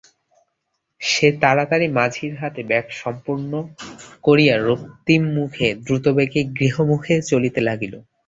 সে 1.01 1.27
তাড়াতাড়ি 1.41 1.87
মাঝির 1.97 2.33
হাতে 2.37 2.61
ব্যাগ 2.63 2.85
সমর্পণ 2.93 3.39
করিয়া 4.23 4.55
রক্তিমমুখে 4.69 5.67
দ্রুতবেগে 5.85 6.41
গৃহ 6.51 6.75
অভিমুখে 6.77 7.15
চলিতে 7.31 7.59
লাগিল। 7.67 7.93